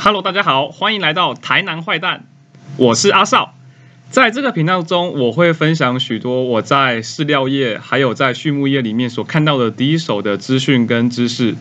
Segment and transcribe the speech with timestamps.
[0.00, 2.24] Hello，大家好，欢迎来到台南坏蛋，
[2.76, 3.52] 我是阿少。
[4.12, 11.56] 在这个频道中，我会分享许多我在饲料业还有在畜牧业里面所看到的第一手的资讯跟知识。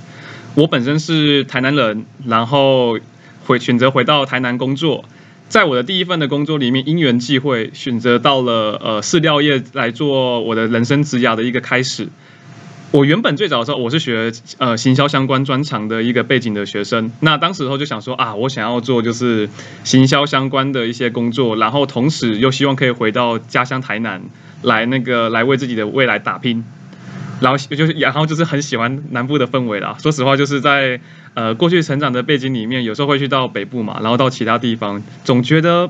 [0.54, 3.00] 我本身是台南人，然后
[3.48, 5.04] 回选择回到台南工作。
[5.50, 12.08] 在我的第一份的工作里面，因缘际会选择到了呃饲料业来做我的人生职涯的一个开始。
[12.92, 17.12] 我原本最早的时候，我是学呃行销相关专长的一个背景的学生。
[17.20, 19.50] 那当时候就想说啊，我想要做就是
[19.84, 24.22] 行销相关的一些工作，然后同时又希望可以回到家乡台南
[24.62, 26.64] 来那个来为自己的未来打拼。
[27.42, 29.98] 然后就是然后就是很喜欢南部的氛围啦。
[30.02, 31.00] 说实话，就是在
[31.34, 35.88] 呃过去成长的背景里面，有时候会去到北部嘛，然后到其他地方，总觉得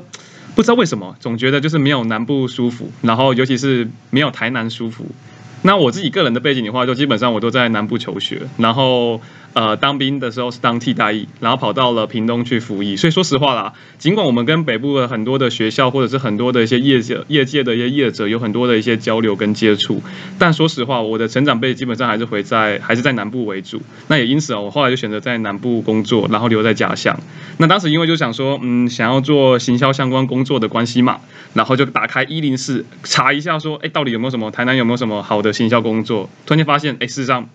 [0.56, 5.06] 不知道为什么，总觉得就是没有南部舒服，然后尤其是没有台南舒服。
[5.62, 9.20] 那我自己个人的背景的话，就基本上我都在南部求学，然后
[9.58, 12.94] 呃当兵的时候是当替代役，然后跑到了屏东去服役。
[12.94, 20.00] 所以说实话啦，尽管我们跟北部的很多的学校或者是很多的一些业界业界的一些业者有很多的一些交流跟接触，
[20.38, 23.82] 但说实话，我的成长辈基本上还是回在还是在南部为主。
[24.06, 27.18] 那也因此啊，我后来就选择在南部工作，然后留在家乡。
[27.56, 31.18] 那当时因为就想说，嗯，想要做行销相关工作的关系嘛，
[31.54, 36.30] 然后就打开一零四查一下，说，哎，到底有没有什么台南有没有什么好的行销工作？
[36.46, 37.48] 突然间发现，哎，事实上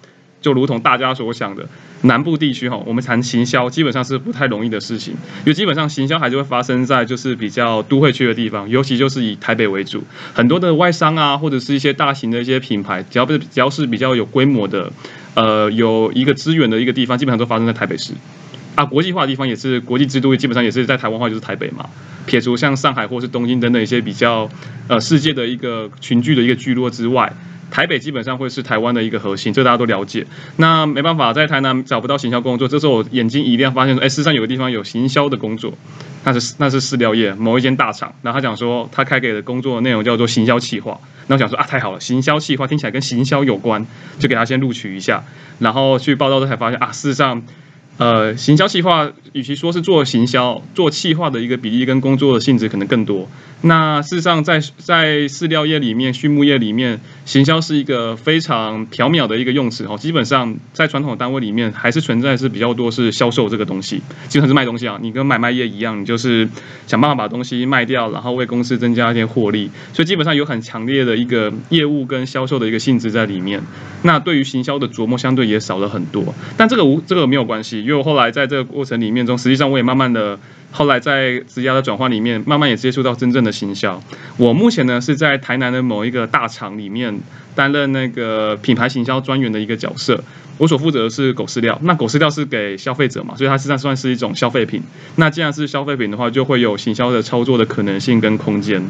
[0.44, 1.68] 就如同大家所想的，
[2.02, 14.92] 南部地区哈，我们谈行销基本上是不太容易的事情，因为基本上行销还是会发生在就是比较都会区的地方，尤其就是以台北为主，很多的外商啊，或者是一些大型的一些品牌，只要不是只要是比较有规模的，
[15.34, 18.14] 呃，有一个资源的一个地方，基本上都发生在台北市。
[18.76, 21.86] 啊，国际化的地方也是国际之都，基本上也是在台湾话就是台北嘛。
[22.26, 24.50] 撇除像上海或是东京等等一些比较
[24.88, 27.32] 呃世界的一个群聚的一个聚落之外，
[27.74, 30.28] 台北基本上会是台湾的一个核心，这大家都了解。
[30.58, 35.74] 那没办法，在台南找不到行销工作，这时候我眼睛一亮，发现说，哎，事实上有个地方有行销的工作，
[36.24, 38.14] 那是那是饲料业某一间大厂。
[38.22, 41.00] 然后他讲说，他开给的工作内容叫做行销企划。
[41.26, 43.84] 然后想说啊，太好了，行销企划听起来跟行销有关，
[44.20, 45.24] 就给他先录取一下。
[45.58, 47.42] 然后去报道之后才发现啊，事实上。
[48.00, 53.28] 呃，行销企划，与其说是做行销，做企划的一个比例跟工作的性质可能更多。
[53.66, 59.96] 那事实上，在在饲料业里面、畜牧业里面，行销是一个非常缥缈的一个用词哈。
[59.98, 65.00] 基本上，在传统单位里面，还是存在是比较多是销售这个东西，基本上是卖东西啊。
[65.02, 66.50] 你跟买卖业一样，你就是
[66.88, 69.72] 想办法把东西卖掉，然后为公司增加一些获利。
[69.94, 73.62] 所以基本上有很强烈的一个业务跟销售的一个性质在里面。
[74.02, 76.36] 那对于行销的琢磨，相对也少了很多。
[76.58, 77.80] 但这个无这个没有关系。
[77.80, 80.38] 因为我后来在这个过程里面中，实际上我也慢慢的，
[80.72, 84.02] 后来在职涯的转换里面，慢慢也接触到真正的行销。
[84.38, 87.20] 我目前呢是在台南的某一个大厂里面
[87.56, 90.24] 担任那个品牌行销专员的一个角色。
[90.64, 94.82] 我所负责的是狗饲料，那狗饲料是给消费者嘛，所以它实际上算是一种消费品。
[95.18, 98.82] 那既然是消费品的话，就会有行销的操作的可能性跟空间。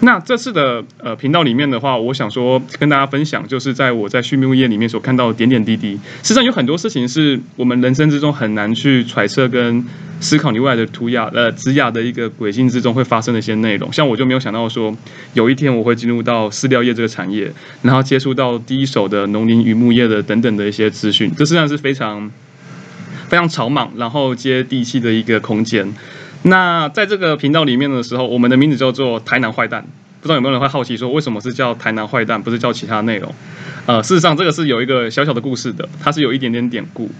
[0.00, 6.00] 那这次的呃频道里面的话，我想说跟大家分享，就是在我在畜牧业里面所看到的点点滴滴。
[6.22, 9.84] 实际上有很多事情是我们人生之中很难去揣测跟
[10.20, 13.90] 思考，你未来的图亚呃枝桠的一个轨迹之中会发生的一些内容。
[13.92, 14.94] 像我就没有想到说，
[15.32, 17.50] 有一天我会进入到饲料业这个产业，
[17.82, 21.30] 然后接触到第一手的农林渔牧业的等等的一些资讯。
[21.36, 22.30] 这实际上是非常
[23.28, 25.90] 非常草莽，然后接地气的一个空间。
[26.42, 29.84] 那在这个频道里面的时候，我们的名字叫做台南坏蛋。
[30.22, 33.34] 不知道有没有人会好奇说，为什么是叫台南坏蛋，不是叫其他内容？
[33.86, 37.10] 呃，事实上这个是有一个小小的故事的，它是有一点点典故。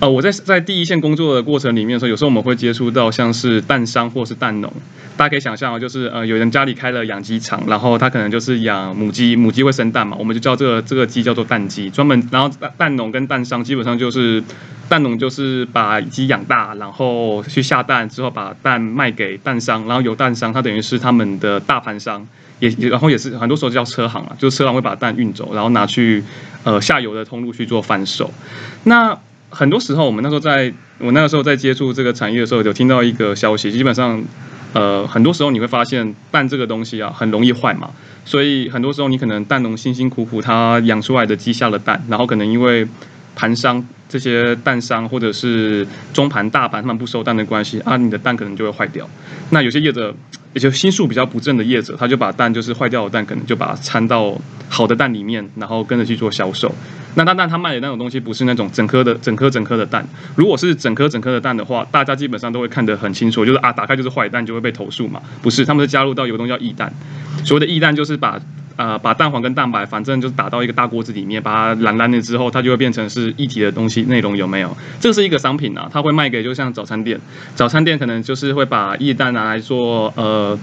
[0.00, 4.72] 呃，我在在第一线工作的过程里面的时候，有时候我们会接触到像是蛋商或是蛋农。
[5.14, 11.90] 大家可以想象啊，就是呃，有人家里开了养鸡场，然后他可能就是养母鸡，母鸡会生蛋嘛，我们就叫这个这个鸡叫做蛋鸡。
[11.90, 14.42] 专门，然后蛋蛋农跟蛋商基本上就是
[14.88, 22.26] 蛋农就是把鸡养大，然后去下蛋之后把蛋卖给蛋商，然后有蛋商，它等于是他们的大盘商，
[22.58, 26.24] 也然后也是很多时候叫车行啊，就是车行会把蛋运走，然后拿去
[26.64, 28.32] 呃下游的通路去做贩售。
[28.84, 29.18] 那
[29.50, 34.22] 很多时候，我们那时候在我那个时候在接触这个产业的时候，有听到一个消息，基本上，
[34.72, 37.90] 呃，很多时候你会发现蛋这个东西啊，很容易坏嘛，
[38.24, 42.86] 所以很多时候你可能蛋农辛辛苦苦他养出来的鸡下了蛋，然后可能因为
[43.34, 49.08] 盘商这些蛋商或者是中盘大盘他们不收蛋的关系啊，你的蛋可能就会坏掉。
[49.50, 50.12] 那有些业者，
[50.52, 54.36] 也就心术比较不正的业者，他就把蛋就是坏掉的蛋，可能就把它掺到
[54.68, 56.74] 好的蛋里面，然后跟着去做销售。
[57.14, 66.92] 那但但他卖的那种东西不是那种整颗的整颗整颗的蛋，如果是整颗整颗的蛋的话，大家基本上都会看得很清楚，就是啊打开就是坏蛋就会被投诉嘛，不是，他们是加入到有个东西叫异蛋，
[67.44, 68.40] 所谓的异蛋就是把
[68.80, 74.02] 呃把蛋黄跟蛋白，反正就是打到一个大锅子里面，把它烂烂了之后，它就会变成是一体的东西。
[74.04, 74.74] 内容有没有？
[74.98, 77.20] 这是一个商品啊，它会卖给就像早餐店，
[77.54, 80.58] 早餐店可能就是会把液蛋拿来做呃。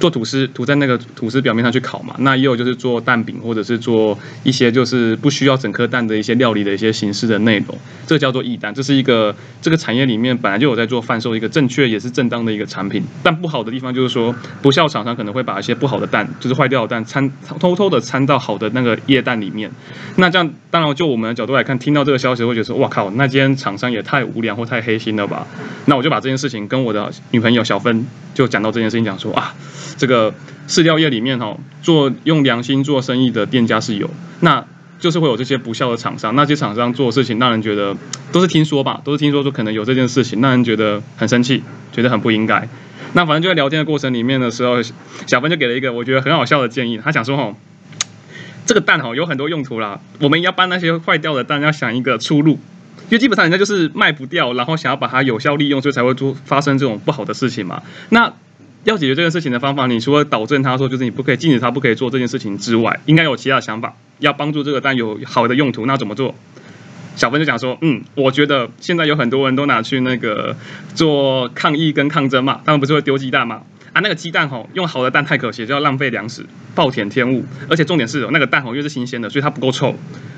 [0.00, 17.30] 做吐司涂在那个吐司表面上去烤嘛，那也有就是做蛋饼或者是做一些就是不需要整颗蛋的一些料理的一些形式的内容，这叫做易蛋，这是一个这个产业里面本来就有在做贩售一个正确也是正当的一个产品，但不好的地方就是说不孝厂商可能会把一些不好的蛋，就是坏掉的蛋掺
[17.60, 19.70] 偷偷的掺到好的那个液蛋里面，
[20.16, 25.46] 那这样当然就我们的角度来看，听到这个消息会觉得说哇靠，那今天厂商也太无良或太黑心了吧？
[25.84, 29.54] 那我就把这件事情跟我的女朋友小芬就讲到这件事情，讲说啊。
[29.96, 30.32] 这个
[30.66, 34.08] 饲料业里面哈，做用良心做生意的店家是有，
[34.40, 34.64] 那
[34.98, 36.34] 就是会有这些不孝的厂商。
[36.34, 37.94] 那些厂商做的事情让人觉得
[38.32, 41.62] 都是听说吧，都是听说说可能有这件事情，让人觉得很生气，
[41.92, 42.66] 觉得很不应该。
[43.12, 44.80] 那反正就在聊天的过程里面的时候，
[45.26, 46.98] 小芬就给了一个我觉得很好笑的建议。
[47.02, 47.54] 他想说哦，
[48.64, 52.58] 这个蛋哈有很多用途啦，我们要帮那些坏掉的蛋要想一个出路，
[53.10, 57.82] 因为基本上人家就是卖不掉，然后想要把它有效利用，所以才会做发生这种不好的事情嘛。
[58.08, 58.32] 那
[58.84, 66.34] 要解决这件事情的方法，你除了导正他说就是你不可以禁止他不可以做这件事情之外，应该有其他想法，要帮助这个蛋有好的用途，那怎么做？
[67.16, 70.56] 小芬就讲说，嗯，我觉得现在有很多人都拿去那个
[70.94, 73.62] 做抗议跟抗争嘛，他们不是会丢鸡蛋嘛？
[73.92, 76.44] 啊，那个鸡蛋吼，用好的蛋太可惜，就要浪费粮食，
[76.74, 79.94] 暴殄天物，而且重点是，那个蛋吼又是新鲜的，所以它不够臭。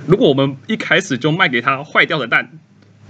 [0.07, 2.51] 如果我们一开始就卖给他坏掉的蛋，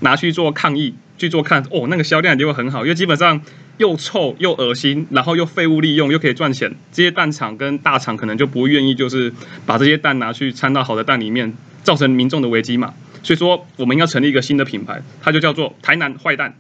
[0.01, 3.41] 拿去做抗议，去做看，哦，那个销量就会很好，因为基本上。
[3.79, 6.73] 又臭又恶心，然后又废物利用，又可以赚钱。
[6.93, 9.33] 这些蛋厂跟大厂可能就不愿意，就是
[9.65, 11.53] 把这些蛋拿去掺到好的蛋里面，
[11.83, 12.93] 造成民众的危机嘛。
[13.23, 16.55] 所以说，我们要成立一个新的品牌，它就叫做台南坏蛋。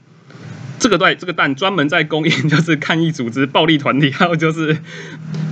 [0.83, 4.77] 这个对这个蛋专门在供应， 就是抗议组织、暴力团体，还有就是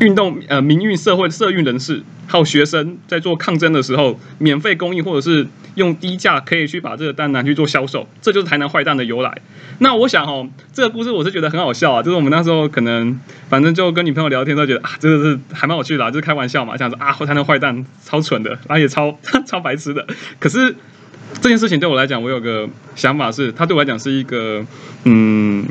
[0.01, 5.47] 运动呃民运社会社运人士，还有学生在做抗争的时候，免费供应或者是
[5.77, 9.41] 用低价可以去把这个蛋拿去做销售，这就是台南坏蛋的由来。
[9.79, 13.17] 那我想哦，这个故事我是觉得很好笑啊，就是我们那时候可能
[13.49, 19.17] 反正就跟女朋友聊天都觉得啊，这个是还蛮有趣的，就是开玩笑嘛，想说啊，台南坏蛋超蠢的，然后也超
[19.47, 20.05] 超白痴的，
[20.41, 20.75] 可是。
[21.41, 24.65] 这件事情对我来讲，我有个想法是，它对我来讲是一个，
[25.05, 25.65] 嗯。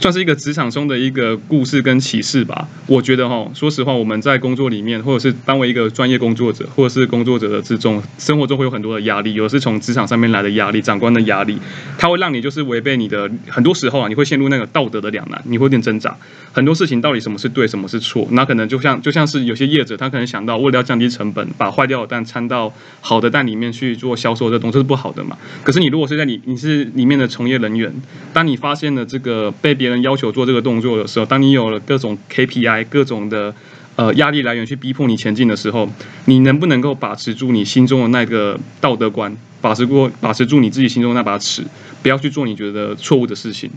[0.00, 2.68] 算是一个职场中的一个故事跟启示吧。
[2.86, 11.58] 我觉得哈，说实话，我们在工作里面，或者是当为一个专业工作者，或者是工作者的之中，生活中会有很多的压力，有的是从职场上面来的压力，长官的压力，
[11.98, 13.28] 它会让你就是违背你的。
[13.48, 16.16] 很多时候啊，你会陷入那个道德的两难，你会有点挣扎。
[16.52, 18.24] 很多事情到底什么是对，什么是错？
[18.30, 25.38] 那可能就像就像是有些业者，他可能想到为了要降低成本，把坏掉的蛋掺到好的蛋里面去做销售，这东西是不好的嘛？
[25.62, 27.90] 可是你如果是在你你是里面的从业人员，
[28.32, 33.54] 当你发现了这个被别人要求做这个动作的时候，当你有了各种 KPI、各种的
[33.96, 35.88] 呃压力来源去逼迫你前进的时候，
[36.26, 41.62] 你能不能够把持住你心中的那个道德观，把持过把持住你自己心中那把尺，
[42.02, 43.70] 不要去做你觉得错误的事情？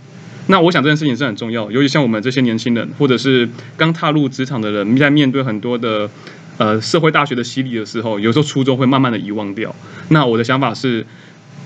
[0.48, 3.48] 那我想这件事情是很重要，尤其像我们这些年轻人，或者是
[3.78, 6.10] 刚踏入职场的人，在面对很多的
[6.62, 9.74] 呃社会大学的洗礼的时候，有时候初衷会慢慢的遗忘掉。
[10.10, 11.06] 那我的想法是。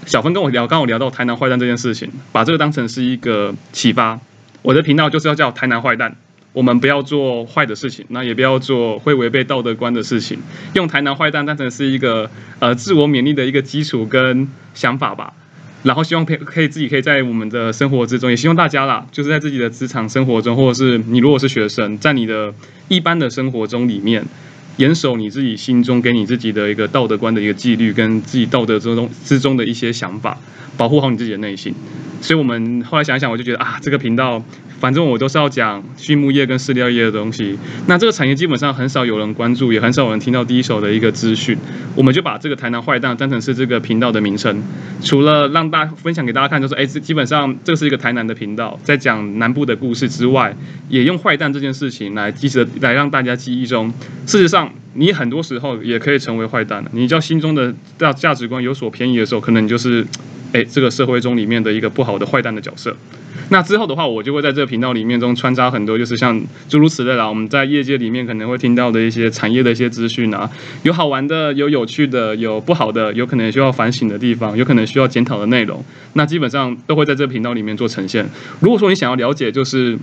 [0.05, 4.19] 小芬跟我聊，刚好聊到台南坏蛋这件事情，把这个当成是一个启发。
[4.61, 6.15] 我的频道就是要叫台南坏蛋，
[6.53, 10.37] 我们不要做坏的事情，那也不要做会违背道德观的事情，
[10.75, 15.33] 用台南坏蛋当成是一个呃自我勉励的一个基础跟想法吧。
[15.81, 22.53] 然后希望可以可以自己可以在我们的生活之中，也希望大家啦，就是在自己的职场生活中，或者是你如果是学生，在你的
[22.89, 24.23] 一般的生活中里面。
[24.77, 30.37] 严守你自己心中给你自己的一个道德观的一个纪律，跟自己道德之中之中的一些想法，
[30.77, 31.73] 保护好你自己的内心。
[32.21, 34.43] 所以，我们后来想想，我就觉得啊，这个频道。
[34.77, 41.57] 反正我都是要讲畜牧业跟饲料业的东西，那这个产业基本上很少有人关注，也很少有人听到第一手的一个资讯。
[41.95, 44.61] 我们就把这个台南坏蛋当成是这个频道的名称，
[45.01, 50.53] 除了让大家分享给大家看，就是哎，基本上这是一个台南的频道，在讲南部的故事之外，
[50.89, 53.91] 也用坏蛋这件事情来记着，来让大家记忆中。
[54.25, 54.64] 事实上，
[54.95, 60.05] 你很多时候也可以成为坏蛋了你叫心中的价价值观有所偏移的时候，可能你就是。
[60.53, 62.95] 哎，这个社会中里面的一个不好的坏蛋的角色。
[63.49, 67.27] 那之后的话，我就会在这个频道里面中穿插很多，就是像诸如此类啦。
[67.27, 70.49] 我们在业界里面可能会听到的一些产业的一些资讯啊，
[70.83, 75.83] 有好玩的，有有趣的，有不好的，有可能需要反省的地方，有可能需要检讨的内容。
[76.13, 78.25] 那基本上都会在这个频道里面做呈现。
[78.61, 79.99] 如果说你想要了解就是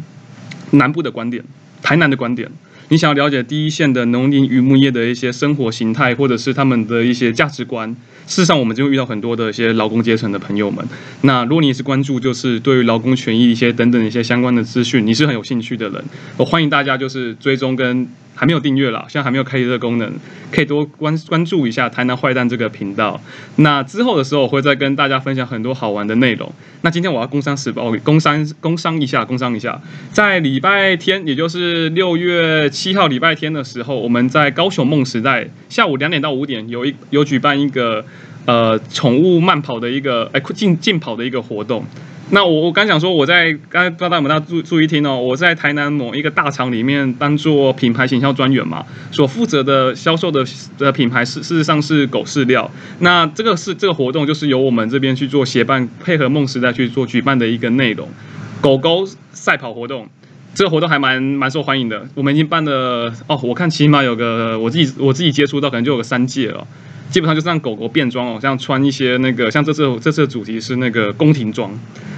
[0.72, 1.42] 南部的观点，
[1.82, 2.50] 台南的观点。
[2.92, 7.88] 你想要了解第一线的农林渔牧业的一些生活形态，或者是他们的一些价值观，
[8.26, 10.86] 事实上我们就会遇到很多的一些劳工阶层的朋友们。
[11.22, 16.04] 那如果你也是关注就是对于劳工权益一些等等一些相关的资讯，你是很有兴趣的人，
[16.36, 20.12] 我欢迎大家就是追踪跟还没有订阅啦，现在还没有开启这个功能，
[20.50, 23.20] 可以多关关注一下台南坏蛋这个频道。
[23.56, 26.50] 那之后的时候，我会再跟大家分享很多好玩的内容。
[26.80, 29.80] 那今天我要工商时报，工 商工商一下，工商一下，
[30.12, 38.04] 在礼拜天，也就是六月七号礼拜天的时候，我们在高雄梦时代下午两点到五点有一有举办一个
[38.46, 41.84] 呃宠物慢跑的一个哎竞竞跑的一个活动。
[42.34, 50.42] 那我我刚想说，我在刚才不知道大家有没有注注意听哦，我在台南某一个大厂里面当做品牌行销专员嘛，所负责的销售的
[50.78, 52.70] 的品牌是事实上是狗饲料。
[53.00, 58.08] 那这个是这个活动就是由我们这边去做协办，配合梦时代去做举办的一个内容，
[58.62, 60.08] 狗狗赛跑活动。
[60.54, 66.66] 这个活动还蛮蛮受欢迎的，我们已经办了哦，我看起码有个我自己我自己接触到可能就有个三届了。
[67.12, 71.70] 基本上就是让狗狗变装哦，像穿一些那个，像这次这次的主题是那个宫廷装，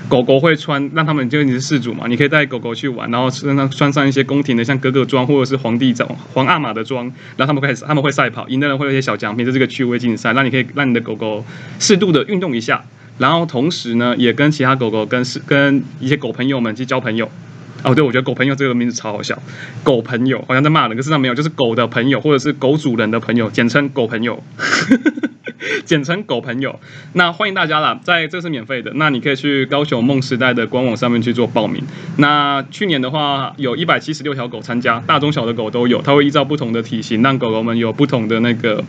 [0.09, 7.05] 狗狗会穿，让他们就你是事主嘛，你可以带狗狗去玩，然后身上穿上一些宫廷的，像格格装或者是皇帝装、皇阿玛的装，
[7.37, 11.45] 然后他们开始他们会赛跑，赢的人会有一些小奖品，这是个趣味竞赛，那你可以让你的狗狗
[11.81, 12.85] 适度的运动一下，
[13.19, 17.29] 然后同时呢，也跟其他狗狗跟是跟一些狗朋友们去交朋友。
[17.85, 19.39] 哦，对，我觉得狗朋友这个名字超好笑，
[19.83, 24.43] 狗朋友好像在骂人，可是上没有，就是狗的朋友或者是狗主人的朋友，简称狗朋友，
[25.85, 26.81] 简称狗朋友。
[27.13, 31.85] 那欢迎大家啦，在这是免费的，那你可以去高雄梦时代的官网上面去做报名。
[32.17, 38.83] 那去年的话，有一百七十六条狗参加，大中小的狗都有，它会依照不同的体型，让狗狗们有不同的那个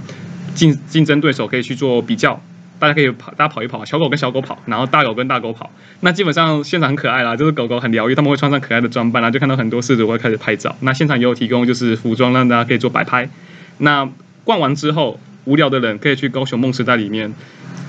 [0.53, 2.41] 竞竞争对手可以去做比较。
[2.79, 5.71] 大家可以跑，大家跑一跑，小狗跟小狗跑，然后大狗跟大狗跑。
[6.01, 10.75] 那基本上现场很可爱啦，就是狗狗很疗愈，他们会穿上可爱的装扮，然后就看到很多饲主会开始拍照。
[10.81, 13.29] 那现场也有提供就是服装，让大家可以做摆拍。
[13.77, 14.09] 那
[14.43, 17.33] 逛完之后，无聊的人可以去高雄梦时代里面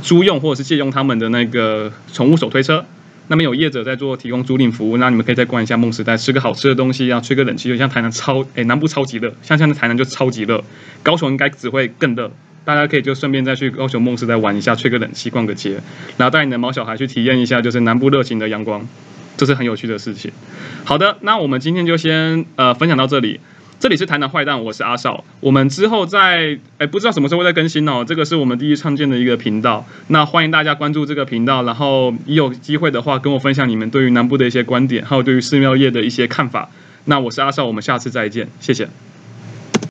[0.02, 2.84] 租用或者是借用他们的那个宠物手推车，
[3.28, 10.62] 那边有业者在做提供租赁服务，那你们可以再逛一下梦时代，吃个好吃的东西，然后吹个冷气，就像台南超诶南部超级热，像现在台南就超级热，
[11.02, 12.30] 高雄应该只会更热。
[12.66, 15.80] 大家可以就顺便再去高雄梦时代玩一下，吹个冷气，逛个街，
[16.16, 18.84] 然后带你的毛小孩去体验一下，就是南部热情的阳光，
[19.36, 20.32] 这是很有趣的事情。
[20.84, 23.38] 好的，那我们今天就先呃分享到这里。
[23.78, 25.22] 这里是台南坏蛋，我是阿少。
[25.38, 29.86] 我们之后再哎不知道什么时候会再更新哦，这个是我们第一创建的一个频道。
[30.08, 36.68] 那欢迎大家关注这个频道，然后一有机会的话跟我分享你们对于南部的一些观点，还有对于寺庙业的一些看法。
[37.04, 38.88] 那我是阿少，我们下次再见，谢谢。